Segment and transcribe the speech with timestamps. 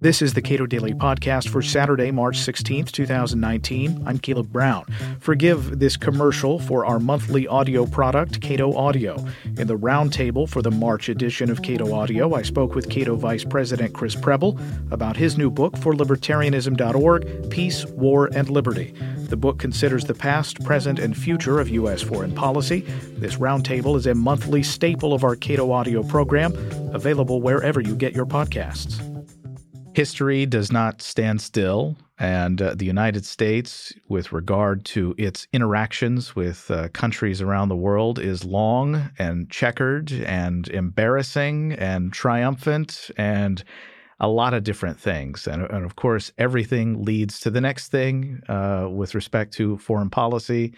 [0.00, 4.04] This is the Cato Daily Podcast for Saturday, March 16th, 2019.
[4.06, 4.84] I'm Caleb Brown.
[5.18, 9.16] Forgive this commercial for our monthly audio product, Cato Audio.
[9.56, 13.42] In the roundtable for the March edition of Cato Audio, I spoke with Cato Vice
[13.42, 14.56] President Chris Preble
[14.92, 18.94] about his new book for libertarianism.org, Peace, War, and Liberty.
[19.16, 22.02] The book considers the past, present, and future of U.S.
[22.02, 22.80] foreign policy.
[23.18, 26.54] This roundtable is a monthly staple of our Cato Audio program,
[26.94, 29.17] available wherever you get your podcasts
[29.98, 36.36] history does not stand still, and uh, the United States, with regard to its interactions
[36.36, 43.64] with uh, countries around the world, is long and checkered and embarrassing and triumphant and
[44.20, 45.48] a lot of different things.
[45.48, 50.10] And, and of course, everything leads to the next thing uh, with respect to foreign
[50.10, 50.74] policy,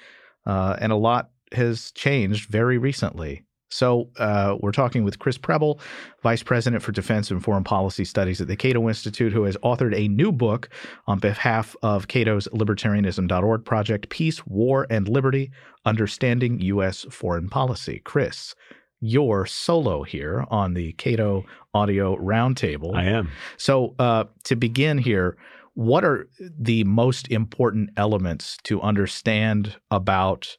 [0.47, 3.45] uh, and a lot has changed very recently.
[3.71, 5.81] So uh, we're talking with Chris Preble,
[6.23, 9.97] Vice President for Defense and Foreign Policy Studies at the Cato Institute, who has authored
[9.97, 10.69] a new book
[11.07, 15.53] on behalf of Cato's libertarianism.org project, Peace, War, and Liberty,
[15.85, 17.07] Understanding U.S.
[17.11, 18.01] Foreign Policy.
[18.05, 18.55] Chris,
[19.01, 22.95] you're solo here on the Cato Audio Roundtable.
[22.95, 23.31] I am.
[23.57, 25.37] So uh, to begin here,
[25.75, 30.57] what are the most important elements to understand about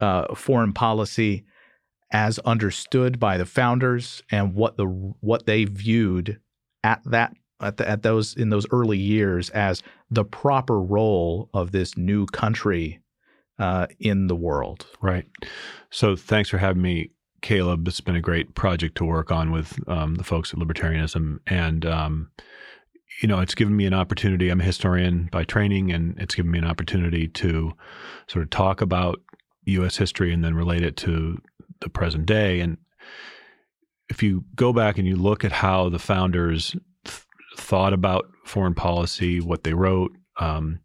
[0.00, 1.44] uh, foreign policy
[2.12, 6.38] as understood by the founders and what the what they viewed
[6.84, 11.72] at that at, the, at those in those early years as the proper role of
[11.72, 13.00] this new country
[13.58, 14.86] uh, in the world.
[15.00, 15.26] Right.
[15.90, 17.86] So thanks for having me, Caleb.
[17.88, 21.86] It's been a great project to work on with um, the folks at Libertarianism, and
[21.86, 22.30] um,
[23.22, 24.48] you know, it's given me an opportunity.
[24.48, 27.72] I'm a historian by training, and it's given me an opportunity to
[28.26, 29.20] sort of talk about
[29.66, 29.96] U.S.
[29.96, 31.40] history and then relate it to
[31.82, 32.60] the present day.
[32.60, 32.78] And
[34.08, 37.20] if you go back and you look at how the founders th-
[37.56, 40.80] thought about foreign policy, what they wrote, um,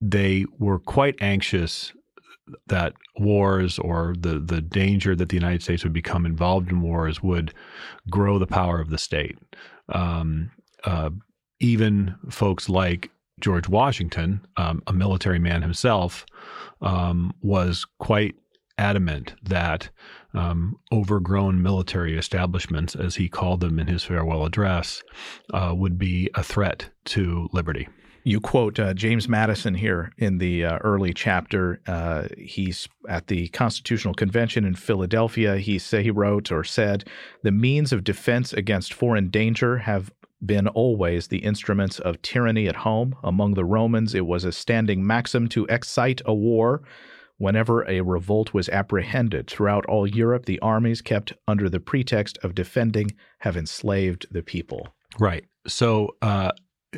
[0.00, 1.92] they were quite anxious
[2.66, 7.22] that wars or the the danger that the United States would become involved in wars
[7.22, 7.54] would
[8.10, 9.38] grow the power of the state.
[9.92, 10.50] Um,
[10.84, 11.10] uh,
[11.60, 13.10] even folks like
[13.40, 16.26] George Washington, um, a military man himself,
[16.80, 18.34] um, was quite
[18.80, 19.90] adamant that
[20.32, 25.02] um, overgrown military establishments, as he called them in his farewell address,
[25.52, 27.86] uh, would be a threat to liberty.
[28.24, 31.80] You quote uh, James Madison here in the uh, early chapter.
[31.86, 35.56] Uh, he's at the Constitutional Convention in Philadelphia.
[35.56, 37.04] He say he wrote or said,
[37.42, 40.12] "The means of defense against foreign danger have
[40.44, 43.14] been always the instruments of tyranny at home.
[43.22, 46.82] Among the Romans, it was a standing maxim to excite a war."
[47.40, 52.54] Whenever a revolt was apprehended throughout all Europe, the armies kept under the pretext of
[52.54, 54.88] defending have enslaved the people.
[55.18, 55.46] Right.
[55.66, 56.50] So, uh,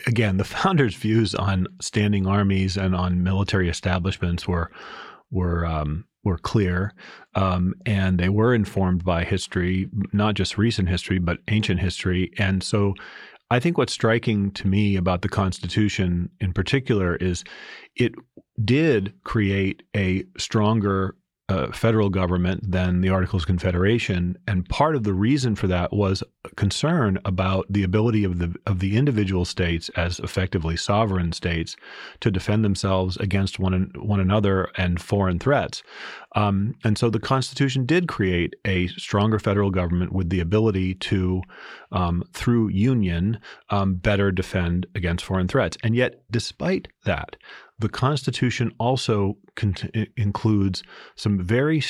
[0.09, 4.73] again, the founders' views on standing armies and on military establishments were
[5.31, 6.93] were um, were clear,
[7.37, 12.33] um, and they were informed by history, not just recent history, but ancient history.
[12.37, 12.95] And so,
[13.53, 17.45] I think what's striking to me about the Constitution in particular is
[17.97, 18.15] it
[18.65, 21.17] did create a stronger
[21.53, 25.93] uh, federal government than the Articles of Confederation, and part of the reason for that
[25.93, 26.23] was
[26.57, 31.77] concern about the ability of the of the individual states as effectively sovereign states
[32.21, 35.83] to defend themselves against one one another and foreign threats.
[36.35, 41.43] Um, and so the Constitution did create a stronger federal government with the ability to,
[41.91, 45.77] um, through union, um, better defend against foreign threats.
[45.83, 47.37] And yet, despite that,
[47.83, 49.37] the Constitution also
[50.17, 50.83] includes
[51.17, 51.83] some very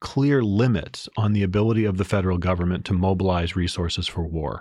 [0.00, 4.60] clear limits on the ability of the federal government to mobilize resources for war.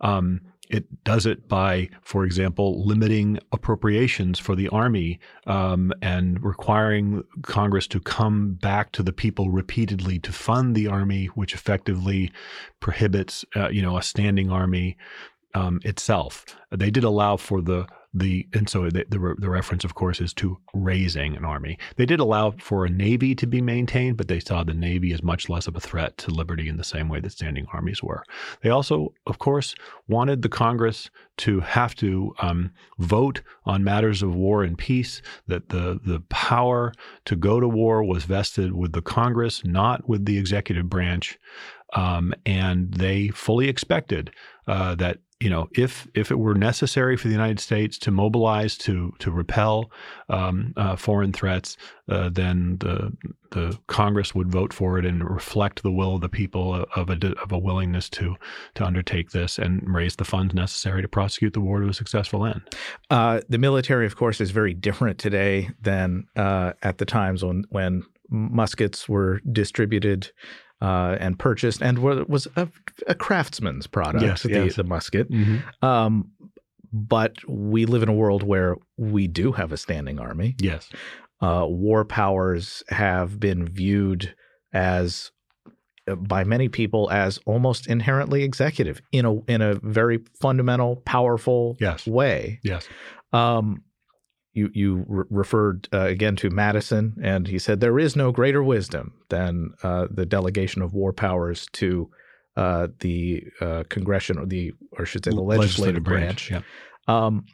[0.00, 7.22] Um, it does it by, for example, limiting appropriations for the army um, and requiring
[7.42, 12.32] Congress to come back to the people repeatedly to fund the army, which effectively
[12.80, 14.96] prohibits, uh, you know, a standing army
[15.54, 16.44] um, itself.
[16.70, 20.32] They did allow for the the and so the, the, the reference, of course, is
[20.34, 21.78] to raising an army.
[21.96, 25.22] They did allow for a navy to be maintained, but they saw the navy as
[25.22, 28.22] much less of a threat to liberty in the same way that standing armies were.
[28.62, 29.74] They also, of course,
[30.08, 35.20] wanted the Congress to have to um, vote on matters of war and peace.
[35.48, 36.92] That the the power
[37.24, 41.38] to go to war was vested with the Congress, not with the executive branch.
[41.94, 44.32] Um, and they fully expected
[44.66, 48.78] uh, that you know, if if it were necessary for the United States to mobilize
[48.78, 49.90] to to repel
[50.30, 51.76] um, uh, foreign threats,
[52.08, 53.12] uh, then the
[53.50, 57.34] the Congress would vote for it and reflect the will of the people of a
[57.42, 58.36] of a willingness to
[58.76, 62.46] to undertake this and raise the funds necessary to prosecute the war to a successful
[62.46, 62.62] end.
[63.10, 67.66] Uh, the military, of course, is very different today than uh, at the times when
[67.68, 70.32] when muskets were distributed
[70.84, 72.68] uh, and purchased, and was a,
[73.06, 74.76] a craftsman's product, yes, the, yes.
[74.76, 75.30] the musket.
[75.30, 75.84] Mm-hmm.
[75.84, 76.30] Um,
[76.92, 80.56] but we live in a world where we do have a standing army.
[80.60, 80.90] Yes.
[81.40, 84.34] Uh, war powers have been viewed
[84.74, 85.32] as
[86.06, 91.78] uh, by many people as almost inherently executive in a in a very fundamental, powerful
[91.80, 92.06] yes.
[92.06, 92.60] way.
[92.62, 92.86] Yes.
[93.32, 93.84] Um,
[94.54, 98.62] you you re- referred uh, again to Madison, and he said there is no greater
[98.62, 102.10] wisdom than uh, the delegation of war powers to
[102.56, 106.48] uh, the uh, congressional, the or should say the legislative, legislative branch.
[106.48, 106.64] branch.
[107.08, 107.26] Yeah.
[107.26, 107.44] Um,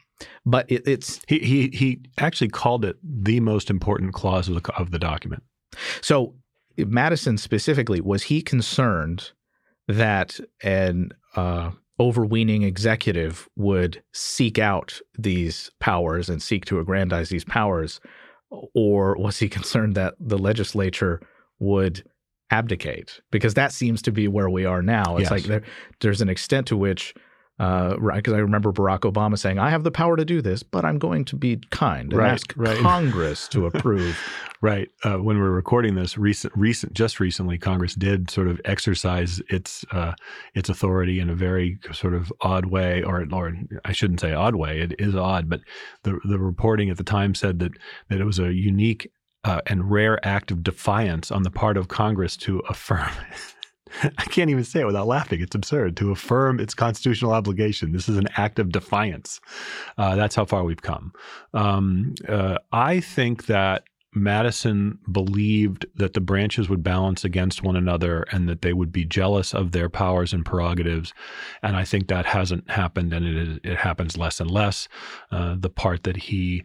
[0.45, 4.73] but it, it's he, he he actually called it the most important clause of the
[4.75, 5.43] of the document.
[6.01, 6.35] So
[6.77, 9.31] Madison specifically was he concerned
[9.87, 11.71] that an uh,
[12.01, 18.01] overweening executive would seek out these powers and seek to aggrandize these powers,
[18.73, 21.21] or was he concerned that the legislature
[21.59, 22.03] would
[22.49, 23.21] abdicate?
[23.31, 25.15] Because that seems to be where we are now.
[25.17, 25.31] It's Yes.
[25.31, 25.61] like there,
[26.01, 27.13] there's an extent to which.
[27.61, 30.63] Uh, right, because I remember Barack Obama saying, "I have the power to do this,
[30.63, 32.77] but I'm going to be kind and Right, ask right.
[32.81, 34.17] Congress to approve."
[34.61, 34.89] Right.
[35.03, 39.85] Uh, when we're recording this, recent, recent, just recently, Congress did sort of exercise its
[39.91, 40.13] uh,
[40.55, 43.53] its authority in a very sort of odd way, or or
[43.85, 44.79] I shouldn't say odd way.
[44.81, 45.61] It is odd, but
[46.01, 47.73] the the reporting at the time said that
[48.09, 49.11] that it was a unique
[49.43, 53.11] uh, and rare act of defiance on the part of Congress to affirm.
[54.17, 55.41] I can't even say it without laughing.
[55.41, 57.91] It's absurd to affirm its constitutional obligation.
[57.91, 59.39] This is an act of defiance.
[59.97, 61.13] Uh, that's how far we've come.
[61.53, 63.83] Um, uh, I think that
[64.13, 69.05] Madison believed that the branches would balance against one another and that they would be
[69.05, 71.13] jealous of their powers and prerogatives.
[71.63, 74.89] And I think that hasn't happened, and it, happens less and less.
[75.31, 76.63] Uh, the part that he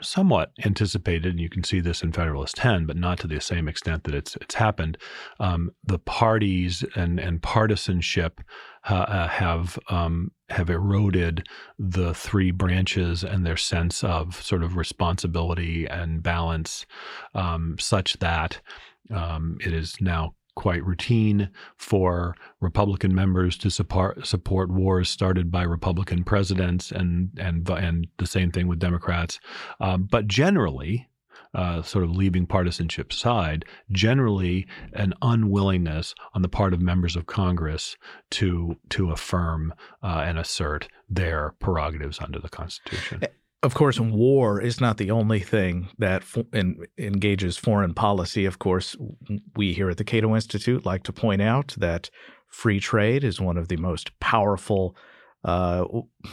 [0.00, 3.68] somewhat anticipated, and you can see this in Federalist 10, but not to the same
[3.68, 4.98] extent that it's it's happened.
[5.40, 8.40] Um, the parties and and partisanship
[8.84, 11.46] uh, have um, have eroded
[11.78, 16.86] the three branches and their sense of sort of responsibility and balance,
[17.34, 18.60] um, such that
[19.12, 25.62] um, it is now quite routine for Republican members to support support wars started by
[25.62, 29.40] Republican presidents, and and and the same thing with Democrats.
[29.80, 31.08] Um, but generally,
[31.54, 37.26] uh, sort of leaving partisanship aside, generally an unwillingness on the part of members of
[37.26, 37.96] Congress
[38.30, 39.72] to to affirm
[40.02, 43.22] uh, and assert their prerogatives under the Constitution.
[43.64, 48.44] Of course, war is not the only thing that fo- en- engages foreign policy.
[48.44, 48.94] Of course,
[49.56, 52.10] we here at the Cato Institute like to point out that
[52.48, 54.94] free trade is one of the most powerful
[55.44, 55.84] uh,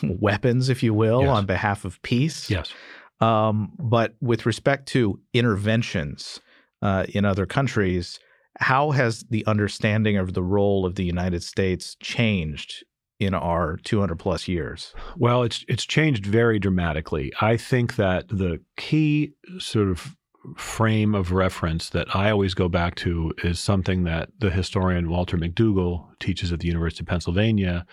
[0.03, 1.29] weapons, if you will, Yes.
[1.29, 2.49] on behalf of peace.
[2.49, 2.73] Yes.
[3.21, 6.39] Um, but with respect to interventions
[6.81, 8.19] uh, in other countries,
[8.59, 12.83] how has the understanding of the role of the United States changed
[13.21, 14.93] in our 200 plus years?
[15.15, 17.31] Well, it's it's changed very dramatically.
[17.39, 20.17] I think that the key sort of
[20.57, 25.37] frame of reference that I always go back to is something that the historian Walter
[25.37, 27.85] McDougall teaches at the University of Pennsylvania,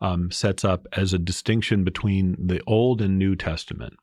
[0.00, 3.94] um, sets up as a distinction between the Old and New Testament.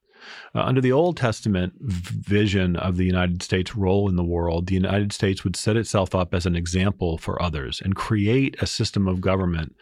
[0.56, 4.74] Uh, under the Old Testament vision of the United States' role in the world, the
[4.74, 9.08] United States would set itself up as an example for others and create a system
[9.08, 9.76] of government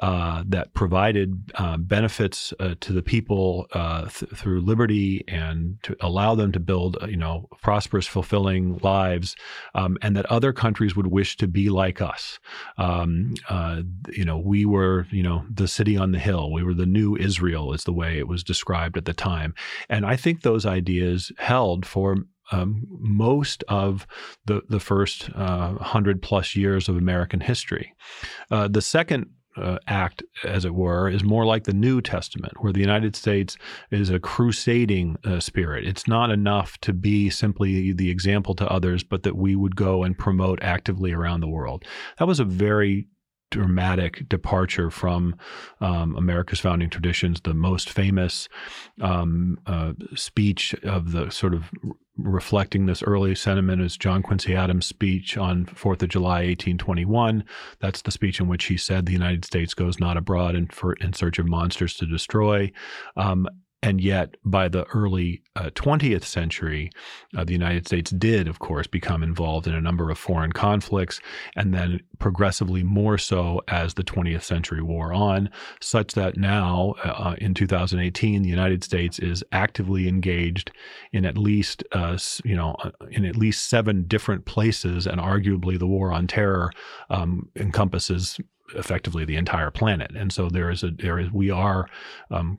[0.00, 5.96] uh, that provided uh, benefits uh, to the people uh, th- through liberty and to
[6.00, 9.36] allow them to build, uh, you know, prosperous, fulfilling lives,
[9.74, 12.38] um, and that other countries would wish to be like us.
[12.78, 13.34] Um,
[14.10, 16.50] you know, we were, you know, the city on the hill.
[16.52, 19.54] We were the new Israel, is the way it was described at the time.
[19.88, 22.16] And I think those ideas held for
[22.52, 24.06] um, most of
[24.44, 27.94] the the first uh, hundred plus years of American history.
[28.50, 32.72] Uh, the second uh, act, as it were, is more like the New Testament, where
[32.72, 33.56] the United States
[33.90, 35.86] is a crusading uh, spirit.
[35.86, 40.02] It's not enough to be simply the example to others, but that we would go
[40.02, 41.84] and promote actively around the world.
[42.18, 43.06] That was a very
[43.50, 45.36] dramatic departure from
[45.80, 47.40] um, America's founding traditions.
[47.40, 48.48] The most famous
[49.00, 51.70] um, uh, speech of the sort of
[52.16, 57.44] reflecting this early sentiment is John Quincy Adams' speech on 4th of July, 1821.
[57.80, 60.94] That's the speech in which he said the United States goes not abroad in, for,
[60.94, 62.70] in search of monsters to destroy.
[63.16, 63.48] Um,
[63.84, 66.90] and yet, by the early uh, 20th century,
[67.36, 71.20] uh, the United States did, of course, become involved in a number of foreign conflicts,
[71.54, 75.50] and then progressively more so as the 20th century wore on,
[75.82, 80.70] such that now, uh, in 2018, the United States is actively engaged
[81.12, 85.78] in at least, uh, you know, uh, in at least seven different places, and arguably
[85.78, 86.70] the war on terror
[87.10, 88.40] um, encompasses
[88.74, 90.10] effectively the entire planet.
[90.16, 91.86] And so there is a there is we are
[92.30, 92.58] um,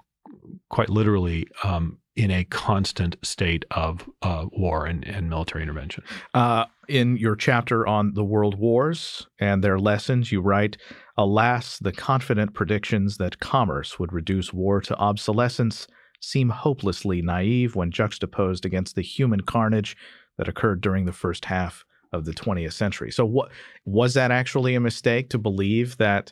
[0.69, 6.03] quite literally um, in a constant state of uh, war and, and, military intervention.
[6.33, 10.77] Uh, in your chapter on the world wars and their lessons, you write,
[11.17, 15.87] Alas, the confident predictions that commerce would reduce war to obsolescence
[16.21, 19.97] seem hopelessly naive when juxtaposed against the human carnage
[20.37, 23.11] that occurred during the first half of the 20th century.
[23.11, 23.51] So, what
[23.85, 26.31] was that actually a mistake to believe that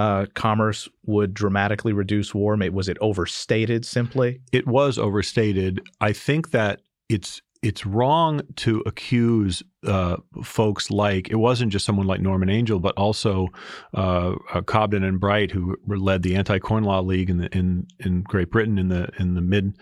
[0.00, 2.56] uh, commerce would dramatically reduce war?
[2.72, 4.40] Was it overstated simply?
[4.50, 5.78] It was overstated.
[6.00, 6.80] I think that
[7.10, 12.80] it's it's wrong to accuse uh, folks like it wasn't just someone like Norman Angell,
[12.80, 13.48] but also
[13.92, 18.22] uh, uh, Cobden and Bright, who led the Anti-Corn Law League in the, in in
[18.22, 19.76] Great Britain in the in the mid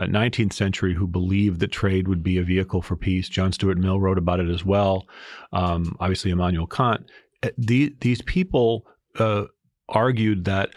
[0.00, 3.28] 19th uh, century, who believed that trade would be a vehicle for peace.
[3.28, 5.06] John Stuart Mill wrote about it as well.
[5.52, 7.08] Um, obviously, Immanuel Kant.
[7.44, 8.84] Uh, the, these people
[9.18, 9.44] uh,
[9.90, 10.70] argued that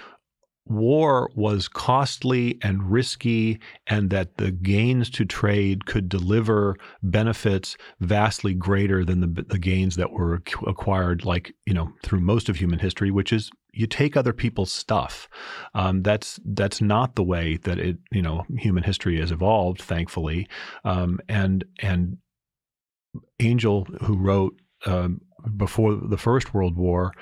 [0.66, 8.54] war was costly and risky and that the gains to trade could deliver benefits vastly
[8.54, 12.80] greater than the, the gains that were acquired like you know through most of human
[12.80, 15.28] history which is you take other people's stuff.
[15.74, 20.48] Um, that's that's not the way that it you know human history has evolved thankfully.
[20.86, 22.18] Um, and and
[23.40, 25.22] Angell who wrote um,
[25.58, 27.14] before the First World War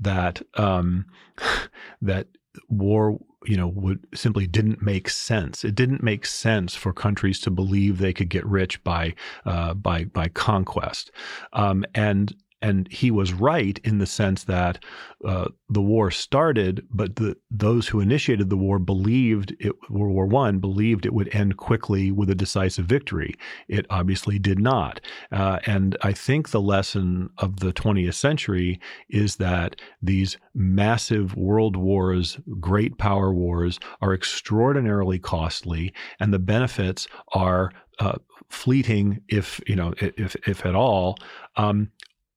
[0.00, 1.06] that um,
[2.02, 2.28] that
[2.68, 5.64] war you know would simply didn't make sense.
[5.64, 9.14] It didn't make sense for countries to believe they could get rich by
[9.44, 11.10] uh, by by conquest,
[11.52, 14.82] um, and and he was right in the sense that
[15.24, 20.26] uh, the war started, but the, those who initiated the war believed it, World War
[20.26, 23.34] One believed it would end quickly with a decisive victory.
[23.68, 25.00] It obviously did not,
[25.32, 31.76] uh, and I think the lesson of the 20th century is that these massive world
[31.76, 38.16] wars, great power wars, are extraordinarily costly, and the benefits are uh,
[38.48, 41.16] fleeting, if you know, if if at all.
[41.56, 41.90] Um,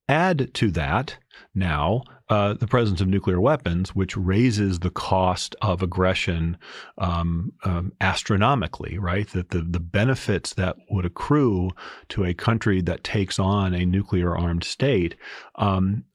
[0.09, 1.17] Add to that
[1.53, 6.57] now uh, the presence of nuclear weapons, which raises the cost of aggression
[6.97, 9.27] um, um, astronomically, right?
[9.29, 11.71] That the, the benefits that would accrue
[12.09, 15.15] to a country that takes on a nuclear armed state
[15.55, 16.05] um,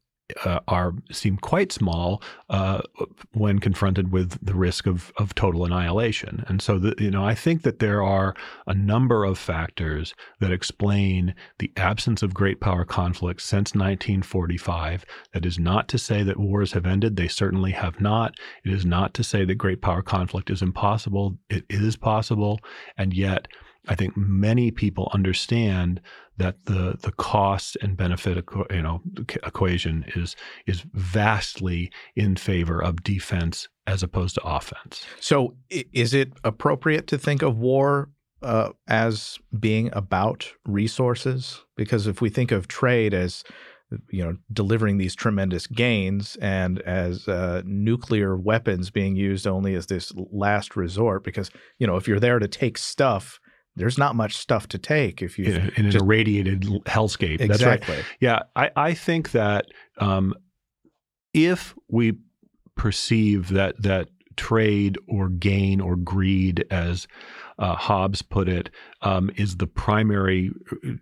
[0.44, 2.80] uh, are seem quite small uh,
[3.32, 6.44] when confronted with the risk of of total annihilation.
[6.48, 8.34] And so, the, you know, I think that there are
[8.66, 15.04] a number of factors that explain the absence of great power conflicts since 1945.
[15.32, 18.34] That is not to say that wars have ended; they certainly have not.
[18.64, 21.38] It is not to say that great power conflict is impossible.
[21.48, 22.60] It is possible,
[22.96, 23.48] and yet.
[23.88, 26.00] I think many people understand
[26.36, 29.02] that the the cost and benefit you know
[29.44, 30.36] equation is
[30.66, 35.04] is vastly in favor of defense as opposed to offense.
[35.20, 38.08] So, is it appropriate to think of war
[38.42, 41.62] uh, as being about resources?
[41.76, 43.44] Because if we think of trade as
[44.10, 49.86] you know delivering these tremendous gains and as uh, nuclear weapons being used only as
[49.86, 53.38] this last resort because you know if you're there to take stuff
[53.76, 57.40] there's not much stuff to take if you in, in just, an irradiated hellscape.
[57.40, 57.96] Exactly.
[57.96, 58.04] Right.
[58.20, 59.66] Yeah, I, I think that
[59.98, 60.34] um,
[61.32, 62.14] if we
[62.76, 67.06] perceive that that trade or gain or greed, as
[67.58, 68.70] uh, Hobbes put it,
[69.02, 70.50] um, is the primary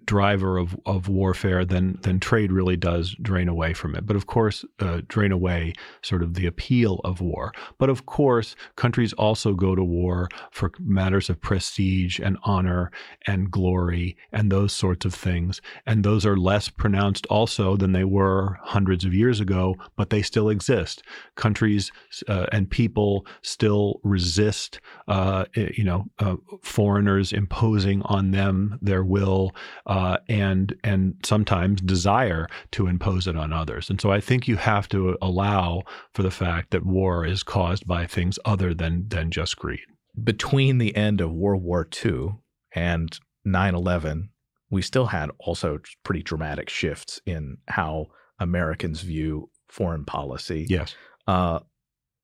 [0.04, 4.06] driver of, of warfare, then then trade really does drain away from it.
[4.06, 7.52] But of course, uh, drain away sort of the appeal of war.
[7.78, 12.90] But of course, countries also go to war for matters of prestige and honor
[13.26, 15.60] and glory and those sorts of things.
[15.86, 20.22] And those are less pronounced also than they were hundreds of years ago, but they
[20.22, 21.02] still exist.
[21.36, 21.92] Countries
[22.28, 29.54] uh, and people still resist, uh, you know, uh, foreigners imposing on them their will
[29.86, 33.90] uh, and and sometimes desire to impose it on others.
[33.90, 35.82] And so I think you have to allow
[36.14, 39.80] for the fact that war is caused by things other than than just greed.
[40.22, 42.36] Between the end of World War II
[42.74, 44.28] and 9/11,
[44.70, 48.06] we still had also pretty dramatic shifts in how
[48.38, 50.66] Americans view foreign policy.
[50.68, 50.94] Yes.
[51.26, 51.60] Uh,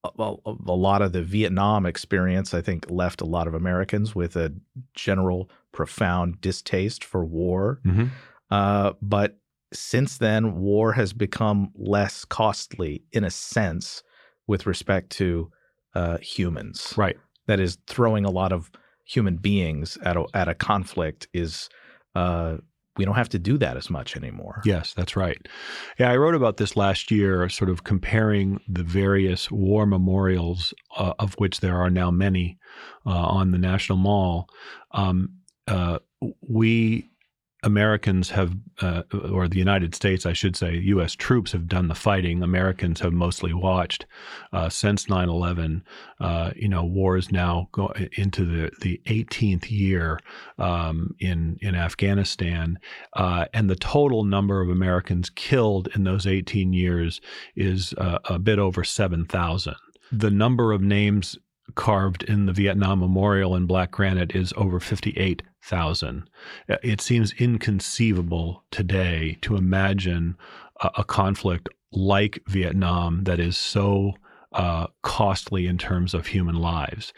[0.05, 4.37] a, a, lot of the Vietnam experience, I think, left a lot of Americans with
[4.37, 4.55] a
[4.95, 7.81] general profound distaste for war.
[7.85, 8.07] Mm-hmm.
[8.51, 9.39] Uh, but
[9.73, 14.03] since then, war has become less costly in a sense
[14.47, 15.51] with respect to
[15.95, 16.95] uh, humans.
[16.97, 17.17] Right.
[17.47, 18.71] That is, throwing a lot of
[19.05, 21.69] human beings at a, at a conflict is
[22.15, 22.59] uh,
[22.99, 24.61] we don't have to do that as much anymore.
[24.65, 25.39] Yes, that's right.
[25.99, 31.15] Yeah, I wrote about this last year, sort of comparing the various war memorials, uh,
[31.19, 32.59] of which there are now many
[33.07, 34.49] uh, on the National Mall.
[34.93, 35.31] Um,
[35.67, 36.01] uh,
[36.41, 37.11] we
[37.65, 41.15] Americans have, uh, or the United States, I should say, U.S.
[41.15, 42.43] troops have done the fighting.
[42.43, 44.07] Americans have mostly watched
[44.53, 45.83] uh, since 9 11.
[46.21, 50.21] Uh, you know, war is now go- into the, the 18th year
[50.59, 52.79] um, in, in Afghanistan.
[53.15, 57.21] Uh, and the total number of Americans killed in those 18 years
[57.57, 59.75] is uh, a bit over 7,000.
[60.13, 61.37] The number of names
[61.75, 66.29] carved in the Vietnam Memorial in black granite is over 58,000.
[66.69, 70.37] Uh, it seems inconceivable today to imagine
[70.81, 74.13] a, a conflict like Vietnam that is so
[74.53, 77.13] uh, costly in terms of human lives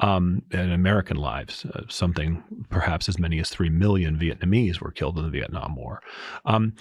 [0.00, 1.64] um, and American lives.
[1.64, 6.00] Uh, something perhaps as many as 3 million Vietnamese were killed in the Vietnam War.
[6.44, 6.74] Um,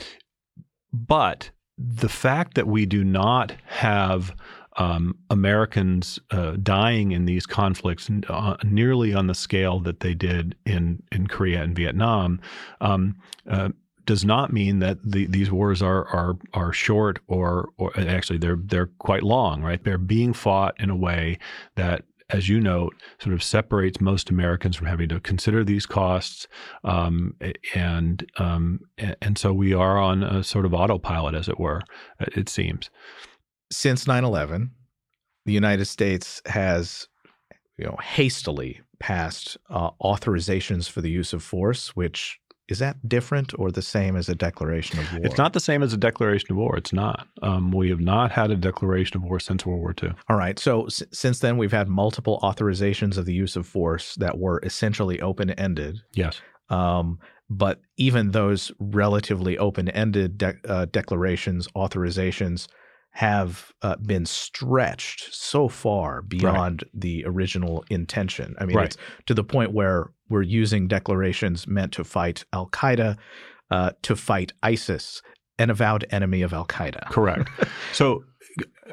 [0.91, 4.35] but the fact that we do not have
[4.77, 10.55] um, Americans uh, dying in these conflicts uh, nearly on the scale that they did
[10.65, 12.39] in in Korea and Vietnam
[12.81, 13.15] um,
[13.49, 13.69] uh,
[14.05, 18.59] does not mean that the, these wars are are are short or or actually they're
[18.59, 19.83] they're quite long, right?
[19.83, 21.37] They're being fought in a way
[21.75, 26.47] that as you note, sort of separates most Americans from having to consider these costs,
[26.83, 27.35] um,
[27.75, 28.79] and um,
[29.21, 31.81] and so we are on a sort of autopilot, as it were.
[32.19, 32.89] It seems
[33.75, 34.69] since 9/11,
[35.45, 37.07] the United States has
[37.77, 42.39] you know hastily passed uh, authorizations for the use of force, which
[42.69, 45.21] is that different or the same as a declaration of war?
[45.25, 46.77] It's not the same as a declaration of war.
[46.77, 47.27] It's not.
[47.41, 50.13] Um, we have not had a declaration of war since World War II.
[50.29, 50.57] All right.
[50.57, 54.61] So s- since then, we've had multiple authorizations of the use of force that were
[54.63, 56.01] essentially open ended.
[56.13, 56.39] Yes.
[56.69, 62.67] Um, but even those relatively open ended de- uh, declarations, authorizations,
[63.13, 66.91] have uh, been stretched so far beyond right.
[66.99, 68.55] the original intention.
[68.59, 68.87] I mean, right.
[68.87, 68.97] it's
[69.27, 73.15] to the point where we're using declarations meant to fight Al Qaeda,
[73.69, 75.21] uh, to fight ISIS,
[75.59, 77.07] an avowed enemy of Al Qaeda.
[77.11, 77.51] Correct.
[77.93, 78.23] so,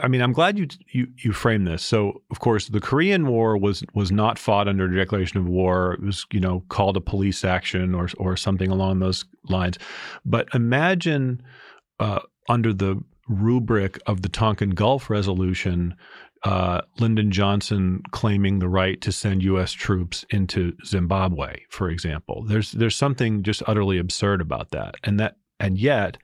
[0.02, 1.83] I mean, I'm glad you you you frame this.
[1.83, 5.94] So, of course, the Korean War was was not fought under a declaration of war.
[5.94, 9.78] It was, you know, called a police action or or something along those lines.
[10.26, 11.42] But imagine
[12.00, 15.94] uh, under the rubric of the Tonkin Gulf Resolution,
[16.42, 19.72] uh, Lyndon Johnson claiming the right to send U.S.
[19.72, 22.44] troops into Zimbabwe, for example.
[22.46, 26.16] There's there's something just utterly absurd about that, and that and yet,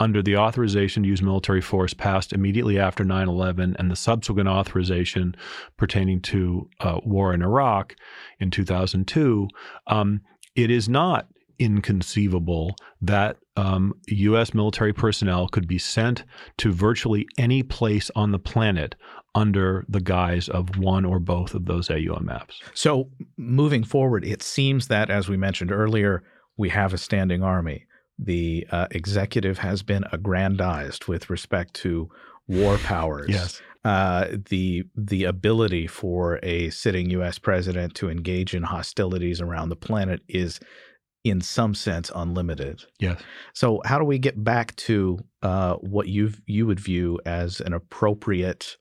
[0.00, 5.36] under the authorization to use military force passed immediately after 9/11 and the subsequent authorization
[5.76, 7.94] pertaining to uh, war in Iraq
[8.40, 9.48] in 2002,
[9.86, 10.20] um,
[10.56, 11.28] it is not
[11.60, 14.54] inconceivable that um, U.S.
[14.54, 16.24] military personnel could be sent
[16.56, 18.94] to virtually any place on the planet
[19.34, 22.54] under the guise of one or both of those AUMFs.
[22.74, 26.24] So, moving forward, it seems that, as we mentioned earlier,
[26.56, 27.86] we have a standing army.
[28.18, 32.10] The uh, executive has been aggrandized with respect to
[32.48, 33.28] war powers.
[33.28, 33.62] Yes.
[33.82, 37.38] Uh, the the ability for a sitting U.S.
[37.38, 40.60] president to engage in hostilities around the planet is
[41.24, 42.84] in some sense unlimited.
[42.98, 43.20] Yes.
[43.52, 47.72] So how do we get back to uh, what you you would view as an
[47.72, 48.76] appropriate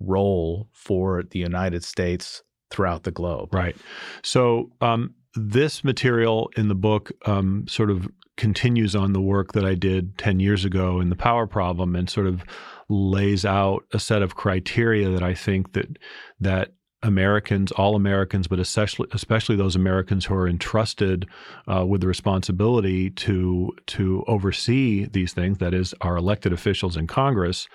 [0.00, 3.54] role for the United States throughout the globe?
[3.54, 3.76] Right.
[4.22, 9.64] So um, this material in the book um, sort of continues on the work that
[9.64, 12.42] I did ten years ago in the power problem, and sort of
[12.88, 15.96] lays out a set of criteria that I think that
[16.40, 16.72] that
[17.04, 21.26] Americans, all Americans, but especially especially those Americans who are entrusted
[21.70, 27.06] uh, with the responsibility to to oversee these things, that is, our elected officials in
[27.06, 27.68] Congress,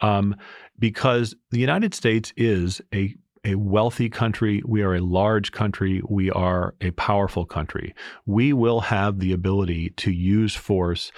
[0.00, 0.34] um,
[0.78, 3.14] because the United States is a
[3.44, 4.62] a wealthy country.
[4.66, 6.02] We are a large country.
[6.08, 7.94] We are a powerful country.
[8.26, 11.12] We will have the ability to use force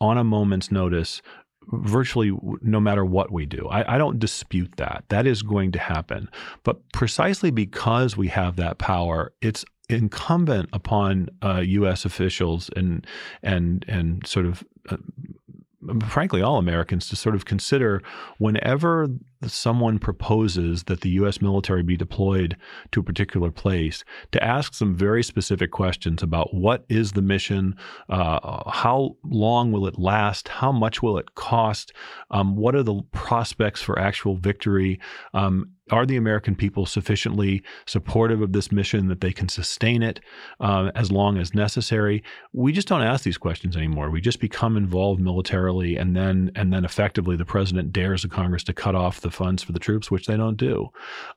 [0.00, 1.22] on a moment's notice
[1.68, 3.68] virtually no matter what we do.
[3.68, 5.04] I, I, don't dispute that.
[5.08, 6.28] That is going to happen.
[6.64, 12.04] But precisely because we have that power, it's incumbent upon uh, U.S.
[12.04, 13.06] officials and
[13.42, 14.96] and and sort of uh,
[16.06, 18.02] frankly, all Americans to sort of consider
[18.38, 19.08] whenever
[19.46, 21.40] someone proposes that the U.S.
[21.40, 22.56] military be deployed
[22.92, 27.76] to a particular place, to ask some very specific questions about what is the mission,
[28.08, 31.92] uh, how long will it last, how much will it cost,
[32.30, 35.00] um, what are the prospects for actual victory.
[35.34, 40.20] Um, are the American people sufficiently supportive of this mission that they can sustain it
[40.60, 42.22] uh, as long as necessary?
[42.52, 44.10] We just don't ask these questions anymore.
[44.10, 48.64] We just become involved militarily, and then and then effectively the president dares the Congress
[48.64, 50.88] to cut off the funds for the troops, which they don't do.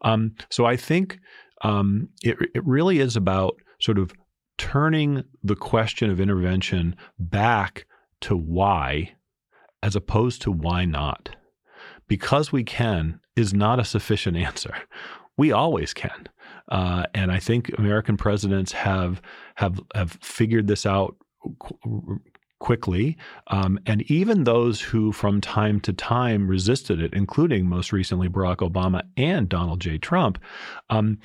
[0.01, 1.19] Um, so I think
[1.63, 4.13] um, it it really is about sort of
[4.57, 7.85] turning the question of intervention back
[8.21, 9.11] to why,
[9.83, 11.35] as opposed to why not
[12.07, 14.75] because we can is not a sufficient answer.
[15.37, 16.29] We always can.
[16.69, 19.21] Uh, and I think American presidents have
[19.55, 21.15] have have figured this out
[21.59, 22.21] qu-
[22.59, 23.17] quickly.
[23.47, 28.57] Um, and even those who, from time to time, resisted it, including most recently Barack
[28.57, 29.97] Obama and Donald J.
[29.97, 30.39] Trump,
[30.89, 31.19] um,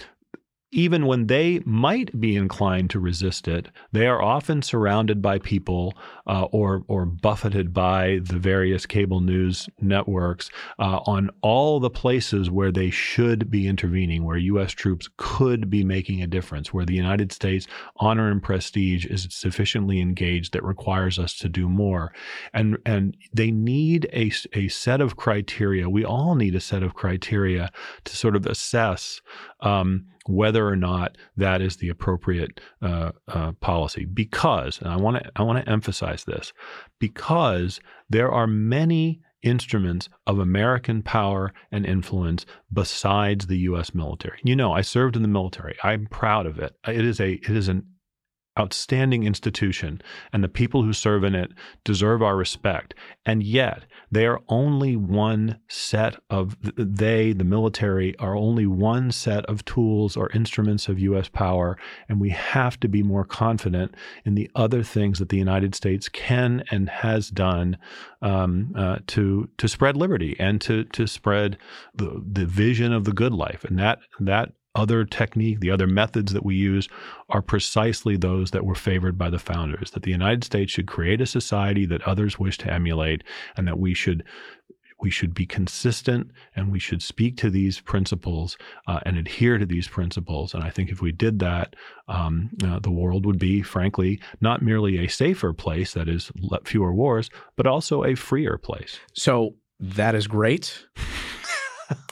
[0.72, 5.94] even when they might be inclined to resist it, they are often surrounded by people
[6.28, 12.50] uh, or or buffeted by the various cable news networks uh, on all the places
[12.50, 14.70] where they should be intervening, where U.S.
[14.70, 20.00] troops could be making a difference, where the United States honor and prestige is sufficiently
[20.00, 22.12] engaged that requires us to do more,
[22.54, 25.90] and and they need a a set of criteria.
[25.90, 27.72] We all need a set of criteria
[28.04, 29.20] to sort of assess.
[29.62, 34.04] Um, whether or not that is the appropriate uh, uh, policy.
[34.04, 36.52] Because, and I want to I want to emphasize this,
[36.98, 43.94] because there are many instruments of American power and influence besides the U.S.
[43.94, 44.38] military.
[44.44, 45.76] You know, I served in the military.
[45.82, 46.74] I'm proud of it.
[46.86, 47.86] It is a it is an
[48.60, 51.50] outstanding institution, and the people who serve in it
[51.84, 52.94] deserve our respect.
[53.24, 59.44] And yet, they are only one set of, they, the military, are only one set
[59.46, 61.28] of tools or instruments of U.S.
[61.28, 61.78] power.
[62.08, 63.94] And we have to be more confident
[64.24, 67.78] in the other things that the United States can and has done
[68.20, 71.56] um, uh, to, to spread liberty and to, to spread
[71.94, 73.64] the, the vision of the good life.
[73.64, 76.88] And that, that other technique, the other methods that we use
[77.28, 79.90] are precisely those that were favored by the founders.
[79.90, 83.24] That the United States should create a society that others wish to emulate,
[83.56, 84.24] and that we should
[85.02, 88.56] we should be consistent and we should speak to these principles
[88.86, 90.54] uh, and adhere to these principles.
[90.54, 91.74] And I think if we did that,
[92.08, 96.30] um, uh, the world would be, frankly, not merely a safer place, that is,
[96.64, 98.98] fewer wars, but also a freer place.
[99.14, 100.86] So that is great.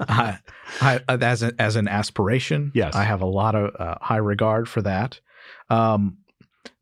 [0.00, 0.38] I,
[0.80, 4.68] I, as a, as an aspiration, yes, I have a lot of uh, high regard
[4.68, 5.20] for that.
[5.70, 6.18] Um,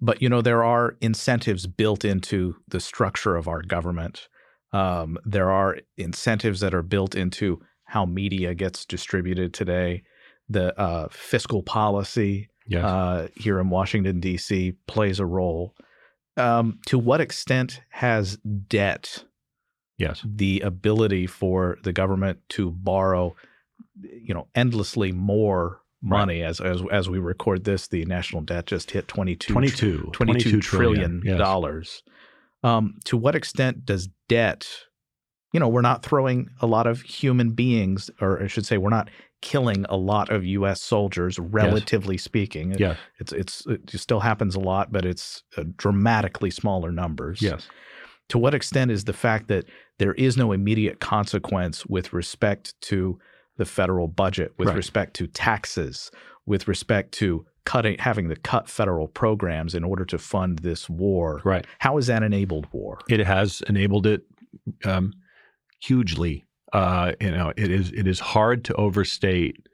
[0.00, 4.28] but you know, there are incentives built into the structure of our government.
[4.72, 10.02] Um, there are incentives that are built into how media gets distributed today.
[10.48, 12.85] The uh, fiscal policy yes.
[12.85, 14.74] uh, here in Washington D.C.
[14.87, 15.74] plays a role.
[16.37, 19.24] Um, to what extent has debt
[19.98, 20.22] Yes.
[20.24, 23.35] The ability for the government to borrow,
[24.00, 26.48] you know, endlessly more money right.
[26.48, 31.22] as, as as we record this, the national debt just hit 22, 22, 22 trillion
[31.38, 32.02] dollars.
[32.62, 34.66] Um, to what extent does debt,
[35.52, 38.90] you know, we're not throwing a lot of human beings, or I should say, we're
[38.90, 39.09] not
[39.42, 40.82] killing a lot of U.S.
[40.82, 42.24] soldiers, relatively yes.
[42.24, 42.74] speaking.
[42.78, 47.40] Yeah, it's it's it still happens a lot, but it's uh, dramatically smaller numbers.
[47.40, 47.68] Yes.
[48.30, 49.66] To what extent is the fact that
[49.98, 53.18] there is no immediate consequence with respect to
[53.56, 54.76] the federal budget, with right.
[54.76, 56.10] respect to taxes,
[56.44, 61.40] with respect to cutting having to cut federal programs in order to fund this war.
[61.44, 61.66] Right.
[61.78, 62.98] How has that enabled war?
[63.08, 64.22] It has enabled it
[64.84, 65.12] um,
[65.80, 66.44] hugely.
[66.72, 69.66] Uh, you know, it is it is hard to overstate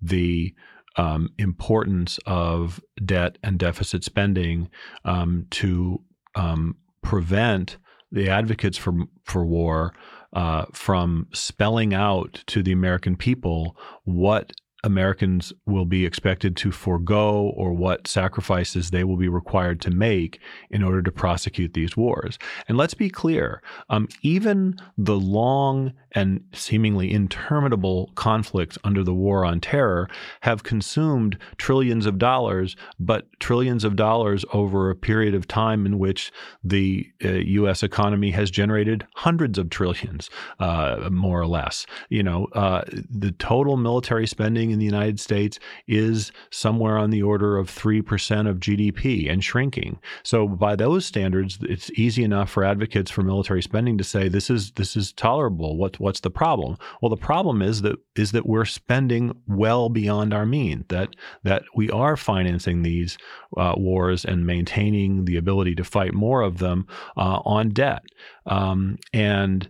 [0.00, 0.54] the
[0.96, 4.68] um, importance of debt and deficit spending
[5.04, 6.00] um, to
[6.34, 7.76] um, prevent
[8.12, 9.94] the advocates for for war
[10.32, 14.52] uh, from spelling out to the American people what
[14.86, 20.40] Americans will be expected to forego or what sacrifices they will be required to make
[20.70, 22.38] in order to prosecute these wars.
[22.68, 29.44] And let's be clear um, even the long and seemingly interminable conflicts under the War
[29.44, 30.08] on Terror
[30.40, 35.98] have consumed trillions of dollars, but trillions of dollars over a period of time in
[35.98, 37.82] which the uh, U.S.
[37.82, 41.86] economy has generated hundreds of trillions, uh, more or less.
[42.08, 45.58] You know, uh, the total military spending in the United States
[45.88, 49.98] is somewhere on the order of 3% of GDP and shrinking.
[50.22, 54.50] So by those standards, it's easy enough for advocates for military spending to say this
[54.50, 55.78] is this is tolerable.
[55.78, 56.76] What what's the problem?
[57.00, 60.84] Well, the problem is that is that we're spending well beyond our means.
[60.88, 63.16] That that we are financing these
[63.56, 66.86] uh, wars and maintaining the ability to fight more of them
[67.16, 68.02] uh, on debt.
[68.44, 69.68] Um, and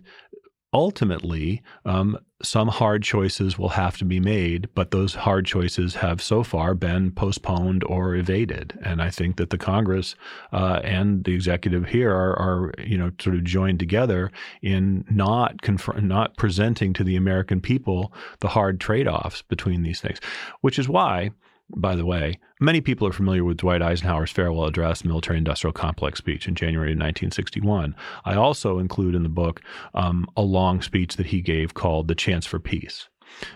[0.73, 6.21] ultimately, um, some hard choices will have to be made, but those hard choices have
[6.21, 8.77] so far been postponed or evaded.
[8.83, 10.15] And I think that the Congress
[10.53, 15.55] uh, and the executive here are, are, you know, sort of joined together in not
[16.01, 20.19] not presenting to the American people the hard trade-offs between these things,
[20.61, 21.31] which is why
[21.75, 26.19] by the way, many people are familiar with Dwight Eisenhower's farewell address, military industrial complex
[26.19, 27.95] speech in January of 1961.
[28.25, 29.61] I also include in the book
[29.93, 33.09] um, a long speech that he gave called The Chance for Peace.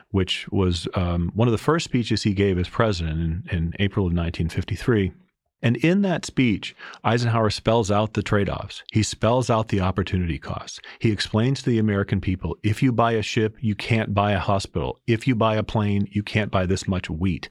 [0.09, 4.05] Which was um, one of the first speeches he gave as president in, in April
[4.05, 5.13] of 1953.
[5.61, 8.83] And in that speech, Eisenhower spells out the trade offs.
[8.91, 10.79] He spells out the opportunity costs.
[10.99, 14.39] He explains to the American people if you buy a ship, you can't buy a
[14.39, 14.99] hospital.
[15.07, 17.49] If you buy a plane, you can't buy this much wheat.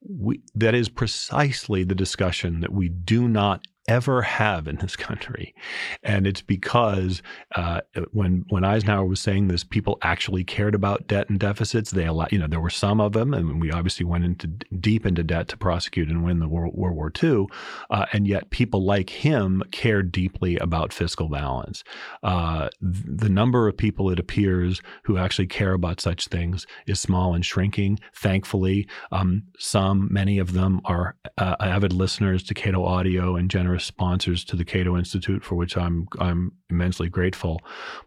[0.00, 5.54] We, that is precisely the discussion that we do not ever have in this country,
[6.02, 7.22] and it's because
[7.54, 7.80] uh,
[8.12, 11.90] when when Eisenhower was saying this, people actually cared about debt and deficits.
[11.90, 15.22] They you know there were some of them, and we obviously went into deep into
[15.22, 17.46] debt to prosecute and win the World, World War II,
[17.90, 21.84] uh, and yet people like him cared deeply about fiscal balance.
[22.22, 27.34] Uh, the number of people it appears who actually care about such things is small
[27.34, 27.98] and shrinking.
[28.14, 33.71] Thankfully, um, some many of them are uh, avid listeners to Cato Audio and generous
[33.72, 37.60] generous sponsors to the Cato Institute, for which I'm I'm immensely grateful.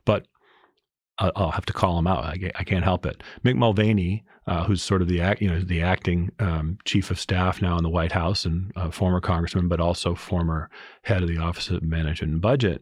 [0.06, 0.28] But
[1.18, 2.26] I'll have to call him out.
[2.26, 3.24] I, can't help it.
[3.42, 7.18] Mick Mulvaney, uh, who's sort of the act, you know, the acting um, chief of
[7.18, 10.70] staff now in the White House and former congressman, but also former
[11.04, 12.82] head of the Office of Management and Budget,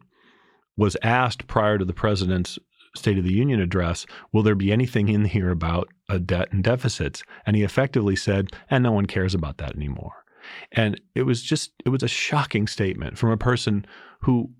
[0.76, 2.58] was asked prior to the president's
[2.96, 6.62] State of the Union address, "Will there be anything in here about a debt and
[6.62, 10.23] deficits?" And he effectively said, "And no one cares about that anymore."
[10.72, 13.86] And it was just, it was a shocking statement from a person
[14.20, 14.50] who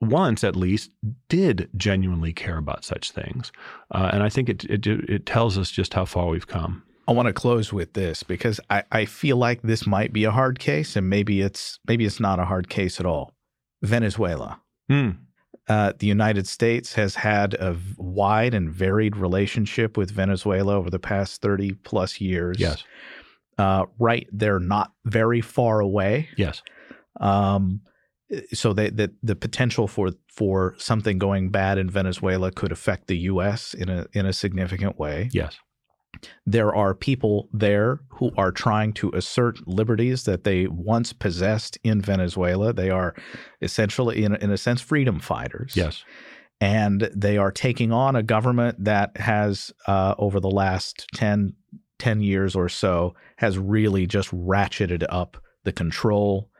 [0.00, 0.90] once at least
[1.28, 3.50] did genuinely care about such things.
[3.90, 6.82] Uh, and I think it, it, it tells us just how far we've come.
[7.08, 10.30] I want to close with this because I, I feel like this might be a
[10.30, 13.32] hard case and maybe it's maybe it's not a hard case at all.
[13.82, 14.60] Venezuela.
[14.90, 15.16] Mm.
[15.68, 20.98] Uh, the United States has had a wide and varied relationship with Venezuela over the
[20.98, 22.60] past 30 plus years.
[22.60, 22.84] Yes
[23.58, 26.28] uh, right they're not very far away.
[26.36, 26.62] Yes.
[27.20, 27.80] Um,
[28.52, 33.18] so they, that the potential for for something going bad in Venezuela could affect the
[33.18, 33.74] U.S.
[33.74, 35.30] in a in a significant way.
[35.32, 35.58] Yes.
[36.46, 42.00] There are people there who are trying to assert liberties that they once possessed in
[42.00, 42.72] Venezuela.
[42.72, 43.14] They are
[43.60, 45.74] essentially, in, in a sense, freedom fighters.
[45.76, 46.04] Yes
[46.60, 51.54] and they are taking on a government that has, uh, over the last 10,
[51.98, 56.50] 10 years or so has really just ratcheted up the control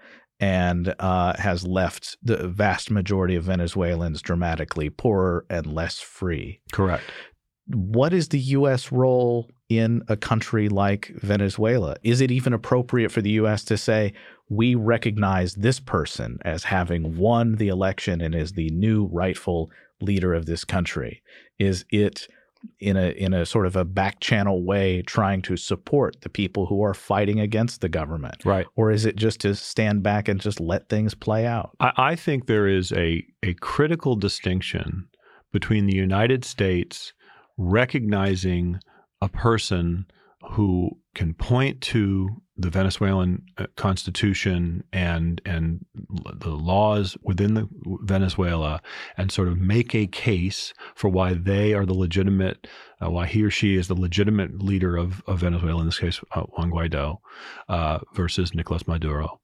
[0.40, 6.60] and uh, has left the vast majority of Venezuelans dramatically poorer and less free.
[6.72, 7.04] Correct.
[7.66, 8.92] What is the U.S.
[8.92, 11.96] role in a country like Venezuela?
[12.02, 13.64] Is it even appropriate for the U.S.
[13.64, 14.14] to say,
[14.48, 19.70] we recognize this person as having won the election and is the new rightful
[20.00, 21.22] leader of this country?
[21.58, 22.28] Is it
[22.80, 26.66] in a in a sort of a back channel way trying to support the people
[26.66, 28.44] who are fighting against the government?
[28.44, 28.66] Right.
[28.76, 31.70] Or is it just to stand back and just let things play out?
[31.80, 35.08] I, I think there is a a critical distinction
[35.52, 37.14] between the united states
[37.56, 38.78] recognizing
[39.20, 40.06] a person
[40.50, 45.84] who can point to the Venezuelan uh, constitution and and
[46.34, 47.68] the laws within the
[48.02, 48.82] Venezuela
[49.16, 52.66] and sort of make a case for why they are the legitimate,
[53.00, 56.20] uh, why he or she is the legitimate leader of, of Venezuela, in this case,
[56.32, 57.18] uh, Juan Guaido,
[57.68, 59.40] uh, versus Nicolas Maduro.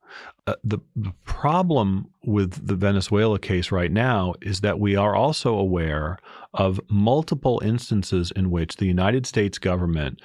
[0.47, 5.55] Uh, the, the problem with the Venezuela case right now is that we are also
[5.55, 6.19] aware
[6.53, 10.21] of multiple instances in which the United States government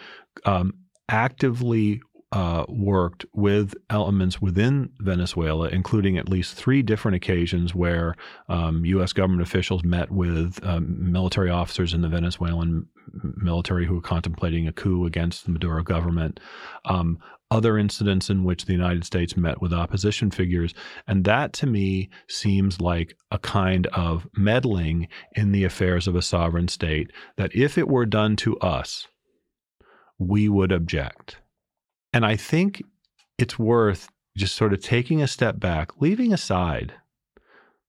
[0.45, 0.73] um,
[1.09, 8.15] actively uh, worked with elements within Venezuela, including at least three different occasions where
[8.49, 9.13] um, U.S.
[9.13, 12.87] government officials met with um, military officers in the Venezuelan
[13.37, 16.39] military who were contemplating a coup against the Maduro government.
[16.85, 17.19] Um,
[17.51, 20.73] other incidents in which the United States met with opposition figures.
[21.07, 26.21] And that to me seems like a kind of meddling in the affairs of a
[26.21, 29.07] sovereign state that if it were done to us,
[30.19, 31.37] we would object.
[32.13, 32.81] And I think
[33.37, 36.93] it's worth just sort of taking a step back, leaving aside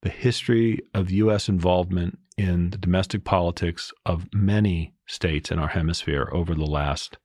[0.02, 1.48] the history of U.S.
[1.48, 7.18] involvement in the domestic politics of many states in our hemisphere over the last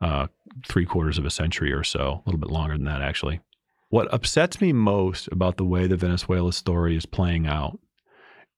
[0.00, 0.26] uh,
[0.66, 3.40] three quarters of a century or so, a little bit longer than that, actually.
[3.88, 7.78] What upsets me most about the way the Venezuela story is playing out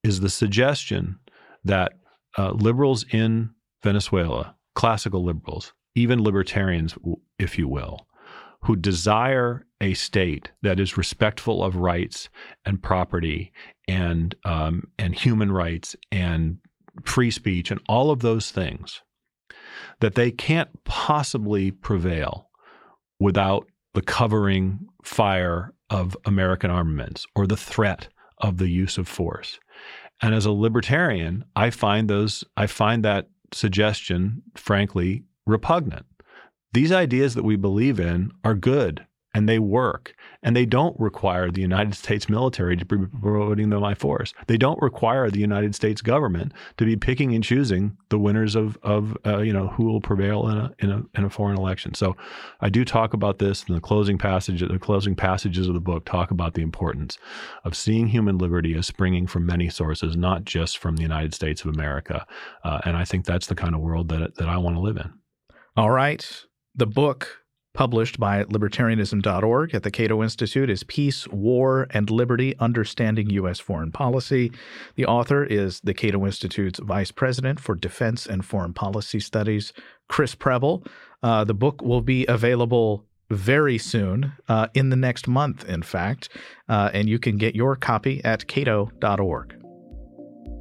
[0.03, 1.19] is the suggestion
[1.65, 1.93] that
[2.37, 3.51] uh, liberals in
[3.83, 6.97] Venezuela, classical liberals, even libertarians,
[7.39, 8.07] if you will,
[8.63, 12.29] who desire a state that is respectful of rights
[12.65, 13.53] and property
[13.89, 16.59] and um, and human rights and
[17.05, 19.03] free speech and all of those things,
[20.01, 22.51] that they can't possibly prevail
[23.19, 29.59] without the covering fire of American armaments or the threat of the use of force.
[30.23, 36.07] And as a libertarian, I find those I find that suggestion frankly repugnant.
[36.73, 40.15] These ideas that we believe in are good and they work.
[40.43, 44.35] And they don't require the United States military to be promoting them by force.
[44.47, 48.77] They don't require the United States government to be picking and choosing the winners of,
[48.83, 51.95] of uh, you know, who will prevail in a, in, a, in a foreign election.
[51.95, 52.17] So
[52.61, 54.61] I do talk about this in the closing passage.
[54.61, 57.19] The closing passages of the book talk about the importance
[57.65, 61.63] of seeing human liberty as springing from many sources, not just from the United States
[61.63, 62.27] of America.
[62.65, 64.97] Uh, and I think that's the kind of world that, that I want to live
[64.97, 65.20] in.
[65.77, 66.45] All right.
[66.75, 67.41] The book
[67.75, 73.61] published by libertarianism.org at the Cato Institute is Peace, War, and Liberty Understanding U.S.
[73.61, 74.51] Foreign Policy.
[74.97, 79.73] The author is the Cato Institute's Vice President for Defense and Foreign Policy Studies,
[80.09, 80.85] Chris Preble.
[81.23, 86.29] Uh, the book will be available very soon, uh, in the next month, in fact,
[86.69, 89.60] uh, and you can get your copy at cato.org.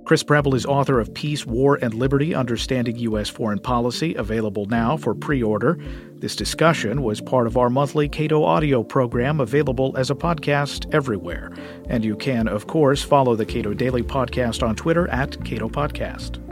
[0.10, 3.30] Chris Preble is author of Peace, War, and Liberty Understanding U.S.
[3.30, 5.78] Foreign Policy, available now for pre order.
[6.16, 11.52] This discussion was part of our monthly Cato audio program, available as a podcast everywhere.
[11.90, 16.49] And you can, of course, follow the Cato Daily Podcast on Twitter at Cato Podcast.